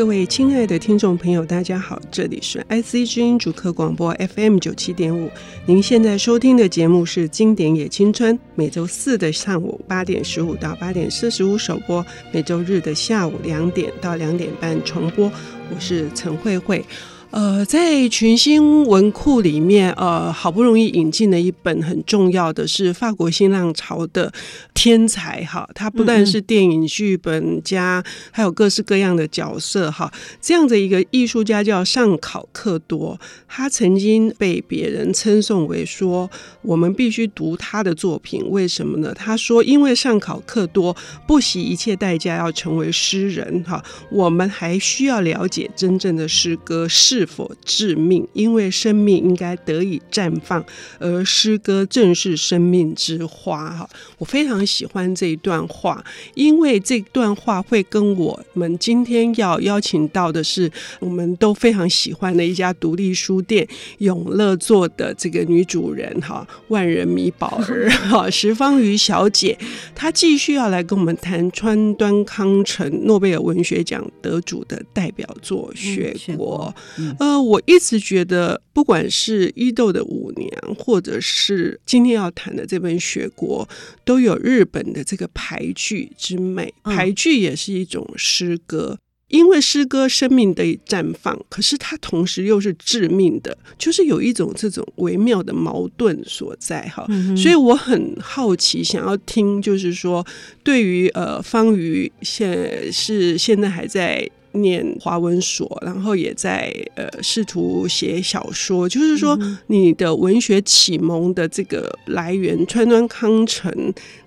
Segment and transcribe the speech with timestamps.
[0.00, 5.30] 各位亲爱的听众朋友，大家好，这里是 IC 之音主客广播 FM 九七点五。
[5.66, 12.02] 您现在收听的节目是《经典也青春》，每周四的上午八点十五到八点四十五首播，
[12.32, 15.30] 每周日的下午两点到两点半重播。
[15.70, 16.82] 我是陈慧慧。
[17.30, 24.32] 呃，在群星文库里面，呃，好不容易引进了一本很重要的是法国新浪潮的
[24.74, 33.16] 天才哈，他不但是电影剧本家，还有各式各样的角色哈，这样的一个艺术家叫尚考克多，
[33.46, 36.28] 他曾经被别人称颂为说，
[36.62, 39.14] 我们必须读他的作品，为什么呢？
[39.14, 40.96] 他说，因为尚考克多
[41.28, 47.19] 不惜一切代价要成为诗人哈，我们还需要了解真正的诗歌是。
[47.20, 48.26] 是否致命？
[48.32, 50.64] 因为生命应该得以绽放，
[50.98, 53.68] 而诗歌正是生命之花。
[53.68, 56.02] 哈，我非常喜欢这一段话，
[56.32, 69.58] 因为这段话会跟我们今天要邀请到的是我们都非常喜欢的一家独立书店永乐做的这个女主人哈，万人迷宝儿哈， 石方瑜小姐，
[69.94, 76.72] 她继续要来跟我们谈川端康成诺贝尔文学奖得主的代表作《雪国》。
[76.98, 83.66] 嗯呃，我一直觉得，不管是伊豆的五娘，或者是今天要谈的这本《雪国》，
[84.04, 86.72] 都有日本的这个俳句之美。
[86.84, 97.06] 俳句也是一种诗歌，因为诗歌生命得以绽放，可是它同时又是致命的，就是有一种这种微妙的矛盾所在哈。
[97.36, 100.26] 所以我很好奇，想要听，就是说，
[100.62, 104.28] 对于呃方瑜现是现在还在。
[104.52, 108.88] 念华文所，然后也在呃试图写小说。
[108.88, 113.72] 就是说，你的文学启蒙的这个来源，川端康成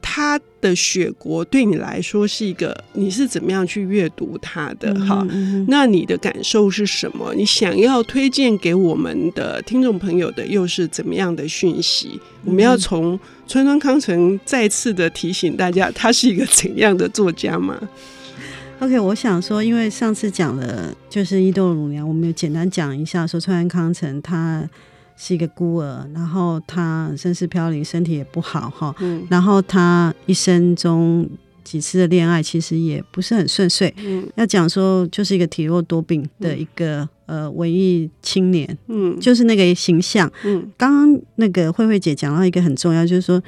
[0.01, 4.93] 他的《雪国》对你来说是一个，你是怎么样去阅读他的？
[5.05, 7.33] 哈、嗯，那你的感受是什么？
[7.35, 12.11] 你想要推荐给我们的听众朋友的又是怎么样的讯息？
[12.13, 17.77] 嗯、我们要从川端康成再次的提醒大家，他是一个怎样的作家吗
[18.79, 24.67] ？OK，我想说，因为上次讲了就是伊豆乳娘，我们有简单讲一下，说川端康成他
[25.15, 31.25] 是一个孤儿，然后他身世飘零，身体也不好哈，嗯，然后他一生中
[31.63, 43.41] 几次的恋爱其实也不是很顺遂，嗯，要讲说就是一个体弱多病的一个、嗯、呃文艺青年，嗯，就是那个形象，嗯，刚刚那个慧慧姐讲到一个很重要，就是说。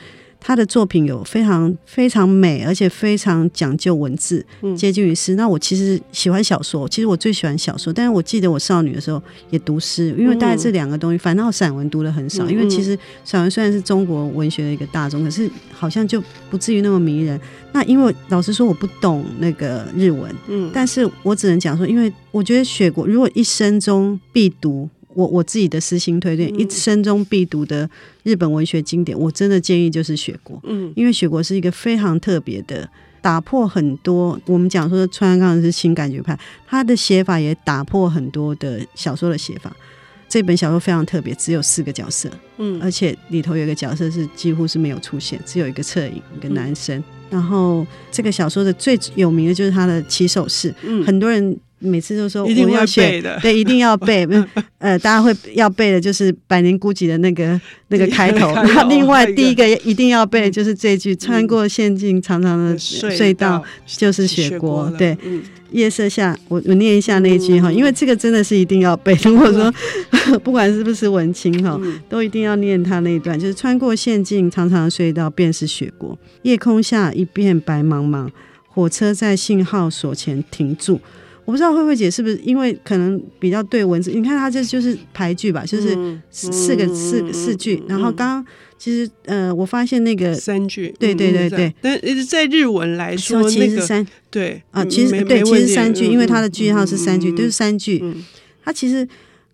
[0.47, 4.45] 他的作品有非常非常美，而且非常讲究文字，
[4.77, 5.33] 接近于诗。
[5.33, 7.91] 那我其实喜欢小说，其实我最喜欢小说。
[7.91, 9.19] 但是我记得我少女的时候
[9.49, 12.47] 也读诗，因为大概这两个东西，反倒散文读的很少。
[12.47, 17.41] 因为其实散文虽然是中国文学的一个大宗，可是好像就不至于那么迷人。
[17.71, 24.87] 那因为老实说，我不懂那个日文，嗯，但是我只能讲说，因为我觉得雪国如果一生中必读。
[25.15, 27.89] 我我自己的私心推荐，一生中必读的
[28.23, 30.57] 日本文学经典，我真的建议就是《雪国》。
[30.65, 32.87] 嗯，因为《雪国》是一个非常特别的，
[33.21, 36.37] 打破很多我们讲说川端康是新感觉派，
[36.67, 39.75] 他的写法也打破很多的小说的写法。
[40.27, 47.01] 这本小说非常特别，只有四个角色，嗯，而且里头有一个角色是几乎是没有出现，只有一个侧影，一个男生。
[47.29, 51.57] 然后这个小说的最有名的就是他的起手式，嗯，很多人。
[51.85, 54.27] 每次都说我要背的，对，一定要背。
[54.79, 57.59] 呃，大家会要背的就是《百年孤寂》的那个
[57.89, 58.53] 那个开头。
[58.53, 65.17] 然后另外第一个一定要背的就是这句：“穿过陷阱长长的隧道，就是雪国。”对，
[65.71, 69.17] 夜色下，我我念一下那一句哈，因为这个真的是一定要背。
[69.25, 69.73] 如果说
[70.39, 76.17] 不管是不是文青哈，都一定要念他那一段，就是穿过陷阱长长的隧道，便是雪国。
[76.43, 78.29] 夜空下一片白茫茫，
[78.67, 81.01] 火车在信号所前停住。
[81.45, 87.81] 我不知道慧慧姐是不是因为可能比较对文字，你看它这就是排句吧，就是四个、嗯、四四句。
[87.87, 88.45] 然后刚刚
[88.79, 91.73] 其实呃，我发现那个三句，对对对对。
[91.81, 98.03] 但在日文来说，其实是三对啊，其实对，其实三句，因为它的句号是三句，都是三句。
[98.63, 99.07] 它其实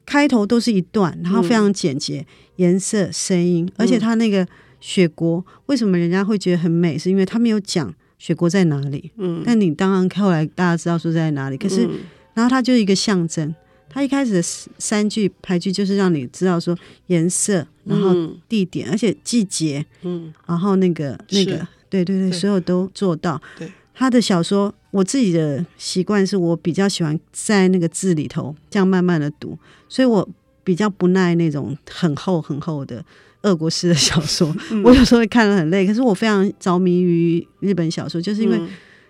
[0.06, 2.26] 开头都是一段，然后非常简洁，
[2.56, 4.48] 颜色、声音，而且它那个
[4.80, 7.94] 雪国为什么人家会觉得很美，是因为它没有讲。
[8.22, 9.12] 雪国在哪里？
[9.18, 11.90] 嗯，但你当然后来大家知道说在哪里，可是，
[12.36, 13.54] 然后它就是一个象征。
[13.90, 16.78] 它一开始的三句排句就是让你知道说
[17.08, 18.16] 颜色，然后
[18.48, 23.42] 地点，而且季节，嗯，然后那个那个，对对对，所有都做到。
[23.58, 29.58] 对，他的小说，我自己的习惯是我比较喜欢在那个字里头这样慢慢的读，
[29.90, 30.30] 所以我
[30.64, 33.04] 比较不耐那种很厚很厚的。
[33.44, 38.60] 俄国式的小说，我有时候会看得很累，可是我非常着迷于日本小说，就是因为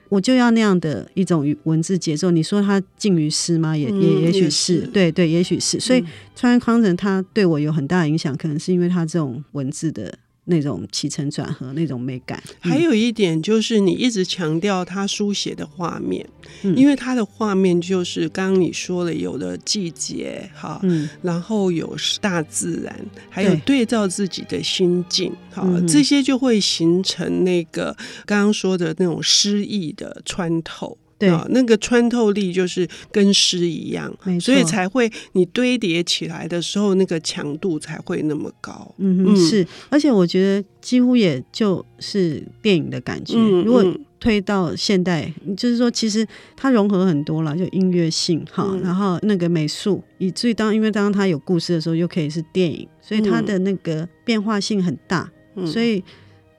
[0.09, 2.31] 我就要那样的一种文字节奏。
[2.31, 3.75] 你说它近于诗吗？
[3.75, 5.79] 也也也许是，对对，也许是。
[5.79, 6.01] 所以
[6.35, 10.13] 川端康成他对我有很大的影响，可能是因为他这种文字的。
[10.45, 12.41] 那种起承转合，那种美感。
[12.59, 16.27] 还有一点就是，你一直强调他书写的画面，
[16.63, 22.99] 嗯、因为他的画面就是刚刚你说了，有的季节哈，嗯、然后有大自然，
[23.29, 23.85] 还有对。
[23.91, 27.93] 照自己的心境，哈，这些就会形成那个
[28.25, 30.97] 刚刚说的那种诗意的穿透。
[31.21, 38.93] 对、哦，那个穿透力就是跟诗一样，所以才会你堆叠起来的时候，那个强度才会那么高。
[38.97, 43.37] 嗯，嗯，是，而且我觉得几乎也就是电影的感觉。
[43.63, 43.85] 如果
[44.19, 56.03] 推到现代，就是说其实它融合很多了，就音乐性哈，嗯、然后那个美术，以至于当因为当它有故事的时候，又可以是电影，所以它的那个变化性很大，嗯、所以。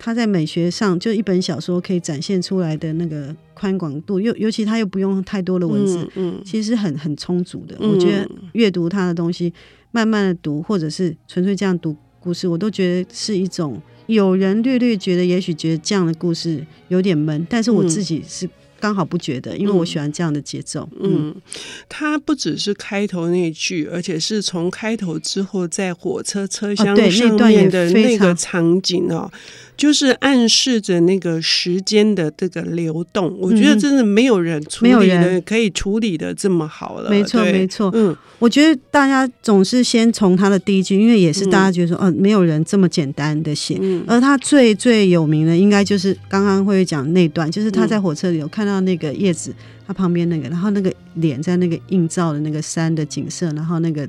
[0.05, 7.77] 他在美学上，就一本小说可以展现出来的那个宽广度，又尤其他又不用太多的文字，嗯，嗯其实很很充足的。
[7.79, 9.53] 嗯、我觉得阅读他的东西，
[9.93, 13.81] 慢慢的读，或者是纯粹这样读故事，我都觉得是一种。
[14.07, 18.51] 有人略略觉得，也许觉得这样的故事有点闷，但是我自己是。
[18.81, 20.89] 刚好不觉得，因为我喜欢这样的节奏。
[20.99, 21.43] 嗯，嗯，
[21.89, 29.31] 它不只是开头那句，而且是从开头之后，在火车车厢上面的那个场景哦，
[29.77, 33.35] 就是暗示着那个时间的这个流动。
[33.41, 37.09] 我觉得真的没有人处理的可以处理的这么好了。
[37.09, 37.91] 没错，没错。
[37.95, 43.79] 嗯，我觉得大家总是先从他的第一句，因为也是大家觉得说，哦，没有人这么简单的写。
[43.81, 48.83] 嗯，而他最最有名的，应该就是刚刚会讲那段，就是他在火车里有看到。
[48.83, 49.55] 那个叶子，
[49.87, 54.09] 他旁边那个，然后那个脸在那个映照的那个山的景色，然后那个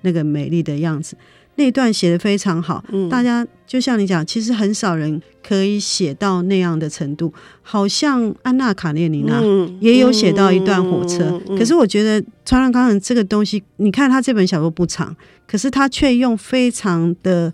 [0.00, 1.14] 那个美丽的样子，
[1.56, 2.84] 那段写的非常好。
[2.90, 7.32] 嗯，大家就像你讲，其实很少人可以写到那样的程度。
[7.62, 9.42] 好像安娜卡列尼娜
[9.80, 15.14] 也有写到一段火车，可是我觉得川端康人这个东西，你看他这本小说不长，
[15.46, 17.52] 可是他却用非常的，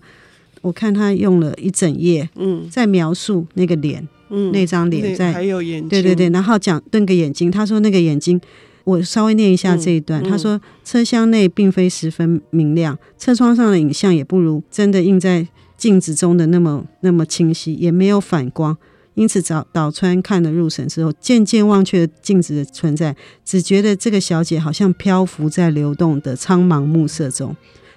[0.61, 4.07] 我看他用了一整页，嗯，在描述那个脸。
[4.33, 8.39] 嗯，那张脸在，还有眼睛，对对对，然后讲瞪个眼睛，他说那个眼睛，
[8.83, 10.21] 我稍微念一下这一段。
[10.21, 15.47] 嗯嗯、他说车厢内并非十分明亮，车窗上的影像也不如真的映在
[15.77, 18.77] 镜子中的那么那么清晰，也没有反光，
[19.15, 27.55] 因此早岛川看得入神之后，渐渐忘却了镜子的存在，只觉得这个小姐好像漂浮在流动的苍茫暮色中。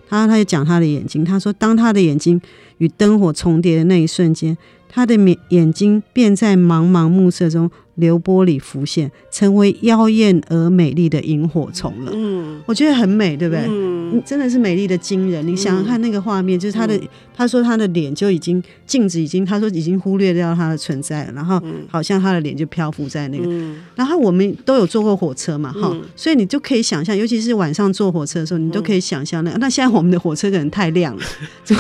[0.09, 2.41] 他他就讲他的眼睛，他说当他的眼睛
[2.79, 4.57] 与灯火重叠的那一瞬间。
[4.87, 12.13] 他的眼眼睛便在茫茫暮色中流波里浮现，成为妖艳而美丽的萤火虫了。
[12.15, 13.65] 嗯，我觉得很美，对不对？
[13.69, 15.47] 嗯，真的是美丽的惊人。
[15.47, 16.99] 你想想看那个画面，就是他的，
[17.37, 23.49] 他说他的脸就已经镜子已经，他说已经忽略掉他的存在了，然后好像他的脸就漂浮在那个。
[23.95, 29.55] 然后我们都有坐过火车嘛，哈，所以你就可以想象，尤其是晚上坐火车的时候，你都可以想象那。
[29.59, 31.23] 那现在我们的火车可能太亮了，
[31.65, 31.75] 就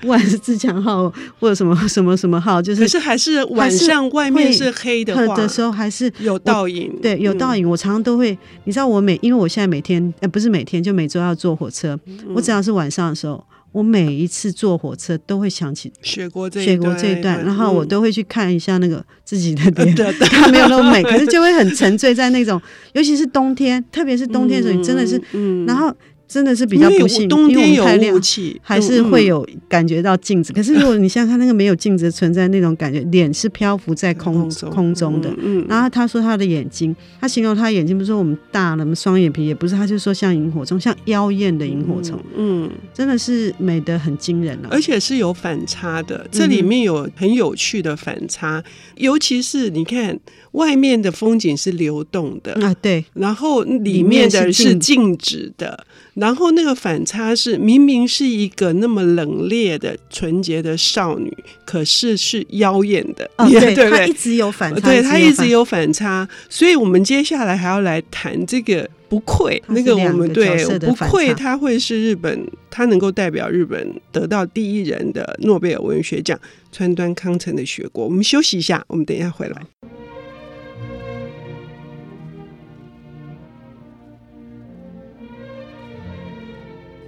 [0.00, 5.51] 不管是自强号或者什么什么什么号，就是可是还是晚上外面是黑的话。
[5.52, 7.68] 时候还是有倒影，对，有倒影。
[7.68, 11.98] 我常常都会，你知道，我每因为我现在每天，呃，不是每天，就每周要坐火车。
[12.34, 19.94] 我只要是晚上的时候，我每一次坐火车都会想起雪国这雪国这一段，然后我都会去看一下那个自己的脸，
[20.30, 22.60] 它 没有那么美，可是就会很沉醉在那种，
[22.94, 25.20] 尤其是冬天，特别是冬天的时候，你真的是，
[25.66, 25.94] 然后。
[26.32, 27.84] 真的是比较不幸，冬天有
[28.14, 30.50] 雾气，还是会有感觉到镜子。
[30.56, 35.30] 可是如果你想想看，那个没有镜子存在那种感觉，脸是漂浮在空空中的。
[35.36, 42.18] 嗯然后他说他的眼睛，他形容他眼睛不是说我们大了，双眼皮也不是，他就说像萤火虫，像妖艳的萤火虫。
[42.34, 46.26] 嗯，真的是美得很惊人了，而且是有反差的。
[46.32, 48.64] 这里面有很有趣的反差，
[48.96, 50.18] 尤其是你看
[50.52, 55.84] 外面的风景是流动的啊，对，然后里面的是静止的。
[56.14, 76.38] 然后那个反差是，明明是一个那么冷冽的纯洁的少女，可是是妖艳的，哦、 对，对她一直有反差，对她一直有反差，所以我们接下来还要来谈这个不愧，那个我们对不愧，他会是日本，他能够代表日本得到第一人的诺贝尔文学奖，
[76.70, 78.04] 川端康成的学国。
[78.04, 79.56] 我们休息一下，我们等一下回来。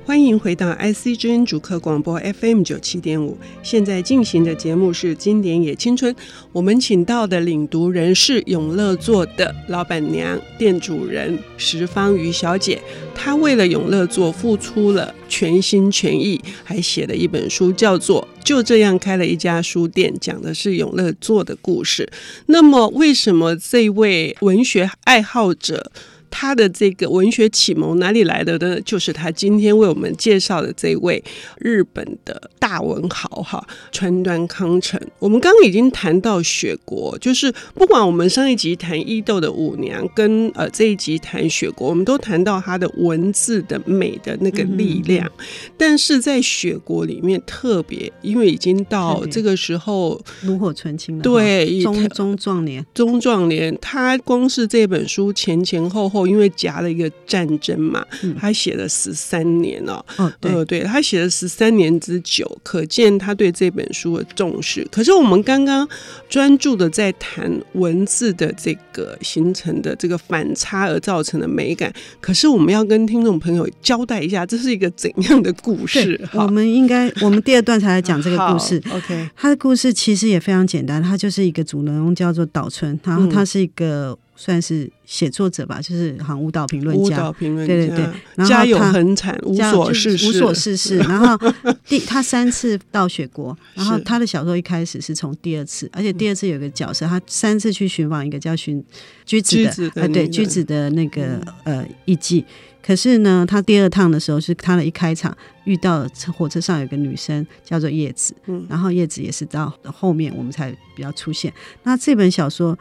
[0.07, 6.15] 欢迎回到 IC 之音主客广播 FM 九七点五，现在进行的节目是《经典也青春》。
[6.53, 12.79] 我们请到的领读人是永乐座的老板娘、店主人石芳瑜小姐。
[13.15, 22.07] 她为了永乐座付出了全心全意，还写了一本书，叫做《就这样开了一家书店》，讲的是永乐座的故事。
[22.47, 25.91] 那么，为什么这位文学爱好者，
[26.37, 28.81] 他的这个文学启蒙哪里来的呢？
[28.81, 31.23] 就是他今天为我们介绍的这位
[31.61, 35.01] 日本的大文豪哈川端康成。
[35.21, 45.25] 我们刚刚已经谈到雪国，就是不管我们上一集谈伊豆的舞娘，跟呃这一集谈雪国，我们都谈到他的文字的美的那个力量。
[45.39, 45.45] 嗯、
[45.79, 56.35] 但是在雪国里面特别，因为已经到这个时候炉火纯青了，对，中中壮年，中壮年，他光是这本书前前后后后。
[56.35, 58.05] 因为夹了一个战争嘛，
[58.41, 64.85] 他写了十三年哦，哦对，呃、对他写了十三年之久，可见他对这本书的重视。
[64.91, 65.89] 可是我们刚刚
[66.29, 76.21] 专注的在谈文字的这个形成的这个反差而造成的美感，可是我们要跟听众朋友交代一下，这是一个怎样的故事？
[76.33, 78.83] 我们应该， 我们第二段才来讲这个故事。
[78.91, 84.19] OK，他的故事其实也非常简单，他就是一个主人公叫做岛村，然后他是一个。
[84.37, 87.99] 算是写作者吧，就是好像舞蹈评论家，对对对，
[88.35, 90.99] 然后家有很惨，无所事事，无所事事。
[90.99, 91.39] 然后
[91.87, 98.85] 第他三次到雪国，然后他的小说一开始是从第二次，而且第二次有个角色，他三次去寻访一个叫寻
[99.25, 102.45] 居子的，呃，对居子的那个呃艺妓。
[102.83, 111.53] 可是呢，他第二趟的时候是他的一开场遇到火车上有个女生叫做叶子，嗯然后叶子也是到后面我们才比较出现。
[111.85, 112.77] 那这本小说。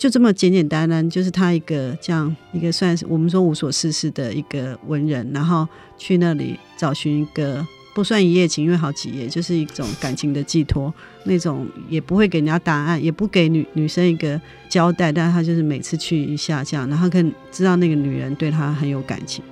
[0.00, 7.64] 就这么简简单单，就是他一个这样一个算是我们说无所事事的一个文人，然后去那里找寻一个
[7.94, 10.92] 不算一夜情，因为好几夜，就是一种感情的寄托，
[11.24, 14.40] 那种也不会给人家答案，也不给女女生一个
[14.70, 19.44] 交代，但是他就是每次去一下这样，然后可以知道那个女人对他很有感情，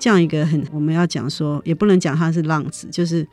[0.00, 3.24] 这样一个很我们要讲说，也不能讲他是浪子，就是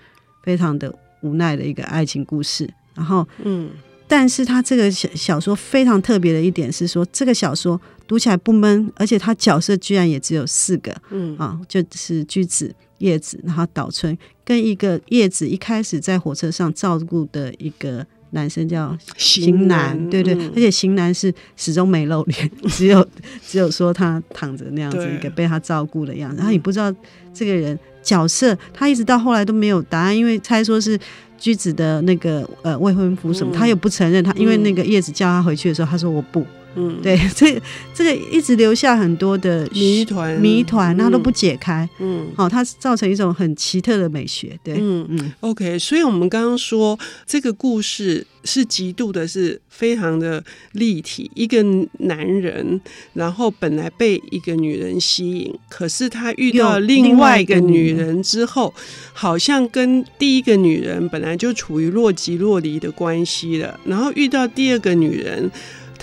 [0.44, 0.94] 非常的
[1.24, 3.72] 无奈的一个爱情故事，然后嗯。
[4.16, 14.16] 但是他这个小小说非常特别的一点是说，这个小说读起来不闷，而且他角色居然也只有四个，嗯啊，就是居子、叶子，然后岛村
[14.46, 23.04] 跟一个叶子一开始在火车上照顾的一个男生叫型男，对对，而且型男是始终没露脸， 只有
[23.44, 26.94] 只有说他躺着那样子一个被他照顾的样子，然后你不知道
[27.34, 31.00] 这个人角色，他一直到后来都没有答案，因为猜说是。
[31.44, 36.48] 居子的那个呃未婚夫什么，他又不承认他，因为那个叶子叫他回去的时候，他说我不。
[36.76, 37.62] 嗯，对， 这
[37.94, 41.88] 这个一直留下很多的谜团，谜团，他都不解开。
[42.00, 44.58] 嗯，好、哦，它造成一种很奇特的美学。
[44.64, 45.32] 对，嗯嗯。
[45.42, 51.30] OK，所以我们刚刚说这个故事是极度的，是非常的立体。
[51.36, 51.64] 一个
[52.00, 52.82] 男人，
[53.14, 58.74] 然后本来被一个女人吸引，可是他遇到另外一个女人之后，
[59.14, 65.52] 好像跟第一个女人本来就处于若即若离的关系了，然后遇到第二个女人。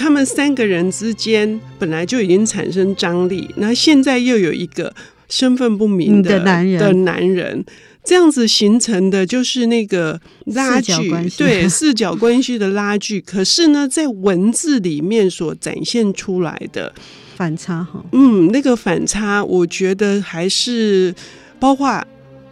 [0.01, 4.91] 他们三个人之间本来就已经产生张力，那现在又有一个
[5.29, 7.63] 身份不明的男人的男人，
[8.03, 10.95] 这样子形成的就是那个拉锯，
[11.37, 13.21] 对四角关系的拉锯。
[13.21, 16.91] 可是呢，在文字里面所展现出来的
[17.37, 21.15] 反差，哈，嗯，那个反差，我觉得还是
[21.59, 22.03] 包括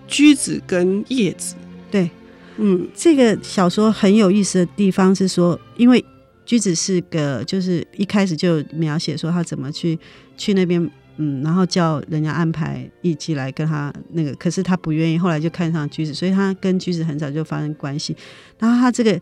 [0.06, 1.54] 橘子跟叶子，
[1.90, 2.10] 对，
[2.58, 6.04] 嗯，这个小说很有意思的地方是说，因为。
[6.48, 9.98] 橘子是个，就是一开始就描写说他怎么去
[10.34, 18.16] 去那边，嗯，然后叫人家安排艺妓来跟他那个，可是他不愿意，后来就看上橘子，所以他跟橘子很早就发生关系。
[18.58, 19.20] 然后他这个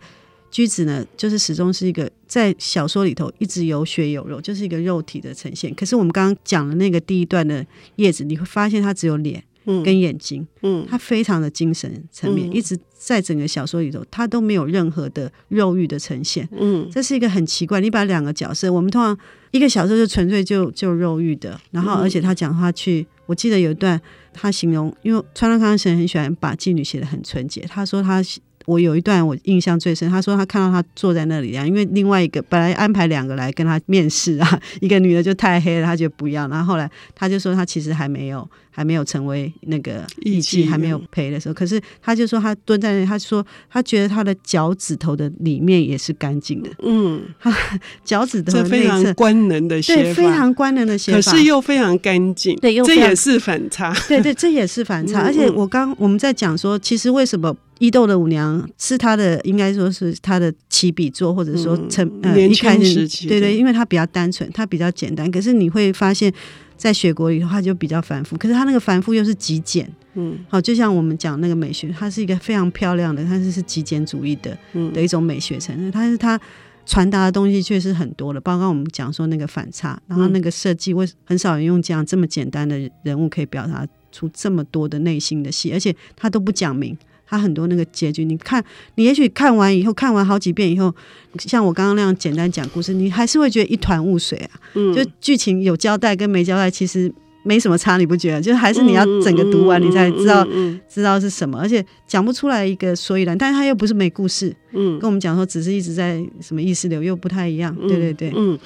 [0.53, 5.75] 橘子呢，就是始终是一个在小说里头一直有血有肉，就是一个肉体的呈现。
[5.75, 7.67] 可是我们刚刚讲的那个第一段的
[7.97, 9.43] 叶子，你会发现他只有脸。
[9.85, 17.81] 跟眼睛，嗯，他非常的精神层面，嗯，一直在整个小说里头，他都没有任何的肉欲的呈现，嗯，这是一个很奇怪。
[17.81, 19.17] 你把两个角色，我们通常
[19.51, 24.01] 一个小说就纯粹就就肉欲的，然后而且他讲话去，我记得有一段
[24.33, 28.23] 他形容，因为川端康成很喜欢把妓女写的很纯洁，他说他
[28.67, 38.49] 我有一段我印象最深，他说他看到他坐在那里啊，因为另外一个本来安排两个来跟他面试啊， 一个女的就太黑了，他就不要，然后后来他就说他其实还没有。
[38.77, 46.69] 还没有成为那个艺妓，还没有陪的时候，可是他就说他蹲在那里，他说他觉得他的脚趾头的里面也是干净的。
[46.83, 47.51] 嗯，他
[48.05, 53.95] 脚趾头的这非常官能的写法，对，非常官能的写法，可是又非常干净，对，这也是反差。
[54.07, 55.23] 对对，这也是反差。
[55.23, 65.31] 而且我刚我们在讲说，其实为什么伊豆的舞娘是他的，应该说是他的起笔作，或者说成、嗯、呃，一开始对对，因为他比较单纯，他比较简单。
[65.31, 66.33] 可是你会发现。
[66.79, 76.39] 在雪国里的话就比较繁复，可是它那个繁复又是极简，嗯，好，就像我们讲那个美学，它是一个非常漂亮的，它是是极简主义的，嗯，的一种美学城市，但是它
[76.85, 86.95] 传达的东西却是很多的，包括我们讲说那个反差，然后那个设计，为很少人用这样这么简单的人物可以表达出这么多的内心的戏，而且他都不讲明。
[87.29, 88.65] 他很多那个结局，你看，
[88.95, 90.95] 你也许看完以后，看完好几遍以后，
[91.39, 94.51] 像我刚刚那样简单讲故事，你还是会觉得一团雾水啊。
[94.75, 98.41] 嗯，就剧情有交代跟没交代，其实没什么差，你不觉得？
[98.41, 100.47] 就是还是你要整个读完，你才知道
[100.89, 103.37] 知道是什么，而且讲不出来一个所以然。
[103.37, 107.75] 但是他又不是没故事，嗯，跟我们讲说只是一直在什么意识流，又不太一样。
[107.89, 108.59] 对对对，嗯。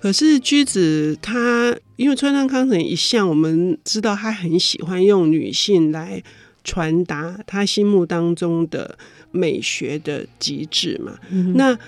[0.00, 6.22] 可是居子他，因为川端康成一向我们知道他很喜欢用女性来。
[6.66, 8.98] 传达他心目当中的
[9.30, 11.16] 美学的极致嘛？
[11.30, 11.78] 嗯、那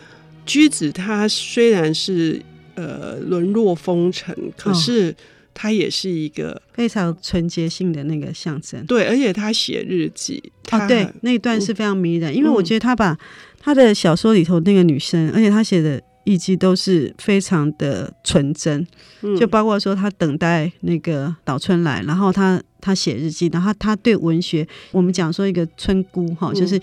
[0.47, 2.41] 居子他虽然是
[2.77, 5.13] 呃沦落风尘，可是
[5.53, 8.87] 他也是一个、哦、非常纯洁性的那个象征。
[8.87, 13.19] 对，而且他写日记，他哦，对，那一段是非常迷人，嗯、因为我觉得他把
[13.59, 16.01] 他的小说里头那个女生，而且他写的。
[16.29, 18.87] 一直都是非常的纯真，
[19.41, 26.79] 就包括说他等待那个岛村来，然后他他写日记，然后他对文学，我们讲说一个村姑哈，就是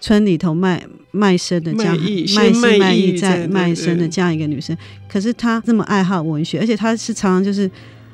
[0.00, 4.76] 村里头卖卖身的这样卖心卖艺在卖身的这样一个女生，
[5.08, 7.68] 可是她这么爱好文学，而且她是常常就是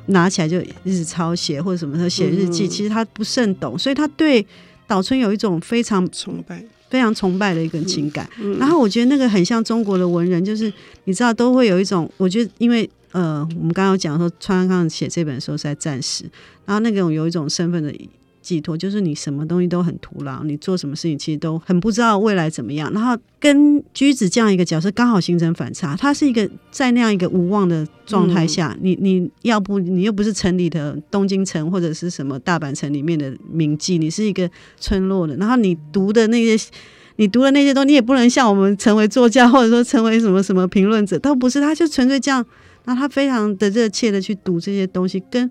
[0.06, 4.46] 拿起来就一直抄写或者什么，他写日记，其实他不甚懂，所以他对
[4.86, 6.64] 岛村有一种非常崇拜。
[6.92, 10.70] 非常崇拜的一个情感，嗯嗯、然后我觉得那个很像中国的文人，就是
[11.04, 16.24] 你知道都会有一种，我觉得因为呃，我们刚刚讲说川端康成写这本书是在战时，
[16.66, 17.90] 然后那种有一种身份的。
[18.42, 22.92] 寄托就是你什么东西都很徒劳，你做什么事情其实都很不知道未来怎么样。
[22.92, 35.36] 然后跟居子这样一个角色刚好形成反差，他是一个在那样一个无望的状态下，嗯、你你要不你又不是城里的东京城或者是什么大阪城里面的名妓，你是一个村落的。
[35.36, 36.70] 然后你读的那些，
[37.16, 42.44] 你读的那些东西，你也不能像我们成为作家或者说成为什么什么评论者，倒不是，他就纯粹这样。
[42.84, 45.48] 然后他非常的热切的去读这些东西，跟。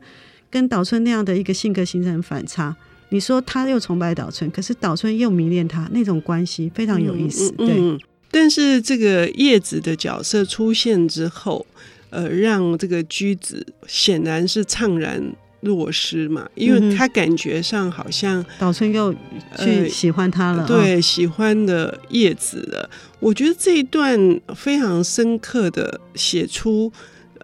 [0.52, 2.76] 跟岛村那样的一个性格形成反差，
[3.10, 7.52] 你说他又崇拜岛村，可是岛村又迷恋他，那种关系非常有意思。
[7.58, 11.66] 嗯、对、嗯，但是这个叶子的角色出现之后，
[12.10, 15.24] 呃，让这个居子显然是怅然
[15.62, 19.16] 若失嘛，因为他感觉上好像岛村又
[19.58, 22.90] 去喜欢他了，呃、对，喜欢的叶子了。
[23.22, 24.20] 我觉得这一段
[24.54, 26.92] 非常深刻的写出。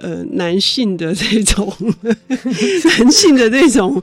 [0.02, 1.74] 呃，男性的这种，
[3.00, 4.02] 男性的这种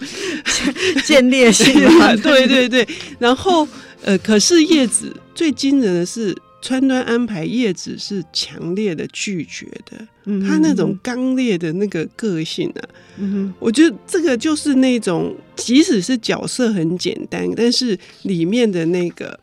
[1.05, 1.73] 见猎性，
[2.23, 2.87] 对对对。
[3.19, 3.67] 然后，
[4.03, 12.83] 呃，可是叶子最惊人的是，川端安排叶子是强烈的拒绝的，嗯、他那种刚烈的那个个性啊，
[13.19, 19.39] 嗯、我觉得这个就是那种，即使是角色很简单，但是里面的那个。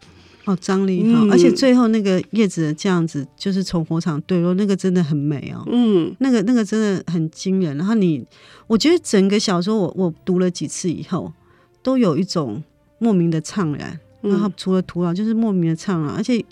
[0.51, 5.63] 哦，张力好，嗯、而且最后那个叶子的这样子，就是从火场坠落，那个真的很美哦。
[5.71, 7.77] 嗯，那个那个真的很惊人。
[7.77, 8.25] 然后你，
[8.67, 11.31] 我觉得整个小说我我读了几次以后，
[11.81, 12.61] 都有一种
[12.99, 13.99] 莫名的怅然。
[14.21, 16.43] 然后除了徒劳，就是莫名的怅然，而且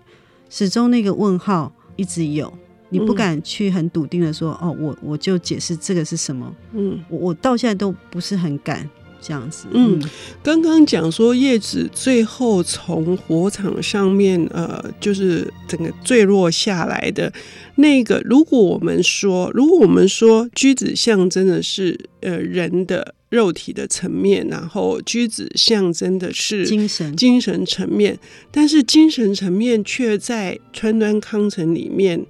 [0.49, 2.51] 始终那个问号一直有，
[2.89, 6.51] 你不敢去很笃定的说，嗯、哦，我我就解释这个是什么。
[6.73, 8.89] 嗯，我我到现在都不是很敢。
[9.21, 10.01] 这样子，嗯，
[10.41, 17.31] 刚刚讲说叶子最后从火场上面，呃，就是整个坠落下来的
[17.75, 18.21] 那个。
[18.25, 27.15] 如果我们说，如果我们说橘子象征的是呃人的肉体的层面，然后橘子象征的是精神。
[27.15, 28.17] 精神层面，
[28.51, 32.25] 但是精神层面却在川端康成里面，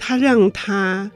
[0.00, 1.10] 他让他。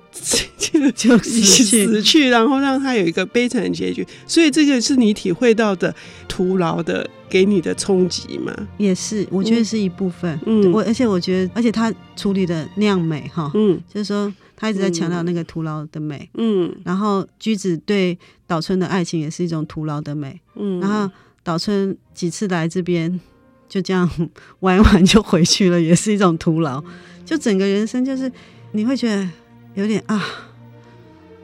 [0.56, 5.92] 就就死去，然后让他有一个悲惨的结局，所以这个是你体会到的
[6.28, 8.54] 徒劳的给你的冲击吗？
[8.78, 10.38] 也是，我觉得是一部分。
[10.46, 18.16] 嗯，我而且我觉得，而且他处理的那样美哈，嗯，就是说他一直在强调那个徒劳的美，嗯，然后居子对
[18.46, 23.20] 岛村的爱情也是一种徒劳的美，嗯，然后岛村几次来这边
[23.68, 24.08] 就这样
[24.60, 26.82] 玩玩就回去了，也是一种徒劳。
[27.24, 28.30] 就整个人生就是
[28.74, 29.26] 你会觉得
[29.74, 30.22] 有点啊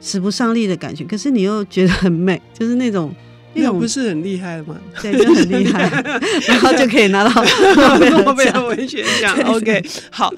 [0.01, 3.13] 使不上力的感觉，可是你又觉得很美， 就是那种
[3.53, 4.79] 那种不是很厉害吗？
[5.01, 5.89] 对，就很厉害，
[6.47, 7.43] 然后就可以拿到
[8.23, 9.35] 诺贝尔文学奖。
[9.53, 10.31] OK，好。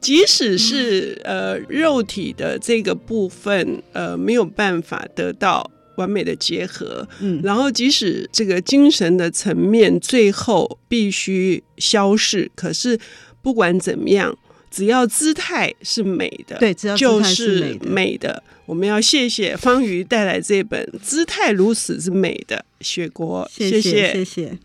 [0.00, 12.98] 即使是呃肉体的这个部分呃没有办法得到完美的结合，嗯，然后即使这个精神的层面最后必须消逝，可是
[13.42, 14.34] 不管怎么样，
[14.70, 18.42] 只要姿态是美的，对，只要就是美的。
[18.66, 24.12] 我们要谢谢方瑜带来这本《姿态如此之美》的雪国，谢谢。
[24.12, 24.58] 谢谢